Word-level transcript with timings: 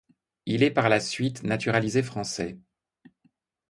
Il 0.47 0.63
est 0.63 0.71
par 0.71 0.89
la 0.89 0.99
suite 0.99 1.43
naturalisé 1.43 2.01
français. 2.01 2.57